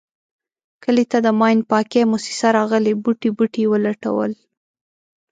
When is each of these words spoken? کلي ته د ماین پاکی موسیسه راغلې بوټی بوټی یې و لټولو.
کلي 0.83 1.05
ته 1.11 1.17
د 1.25 1.27
ماین 1.39 1.59
پاکی 1.71 2.01
موسیسه 2.11 2.47
راغلې 2.57 2.93
بوټی 3.03 3.29
بوټی 3.37 3.61
یې 3.65 3.69
و 3.69 3.73
لټولو. 3.85 4.37